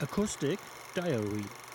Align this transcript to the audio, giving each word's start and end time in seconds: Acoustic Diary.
Acoustic 0.00 0.60
Diary. 0.94 1.67